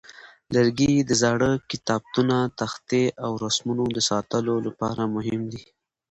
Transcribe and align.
لرګي 0.55 0.93
د 1.09 1.11
زاړه 1.21 1.51
کتابتونه، 1.71 2.37
تختې، 2.59 3.03
او 3.25 3.31
رسمونو 3.45 3.83
د 3.95 3.99
ساتلو 4.09 4.55
لپاره 4.67 5.03
مهم 5.15 5.41
دي. 5.51 5.63